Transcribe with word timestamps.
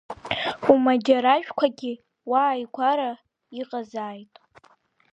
Умаџьаражәгьы 0.71 1.91
уааигәара 2.29 3.11
иҟазааит. 3.59 4.33